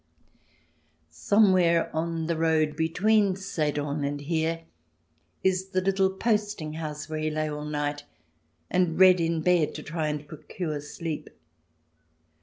[1.11, 4.63] Somewhere on the road between Sedan and here
[5.43, 8.05] is the little posting house where he lay all night,
[8.71, 11.29] and read in bed to try and procure sleep.